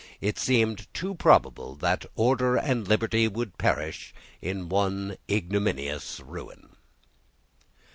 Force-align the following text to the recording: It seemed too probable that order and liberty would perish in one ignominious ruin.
It 0.19 0.39
seemed 0.39 0.91
too 0.95 1.13
probable 1.13 1.75
that 1.75 2.07
order 2.15 2.55
and 2.57 2.87
liberty 2.87 3.27
would 3.27 3.59
perish 3.59 4.15
in 4.41 4.67
one 4.67 5.15
ignominious 5.29 6.19
ruin. 6.21 6.75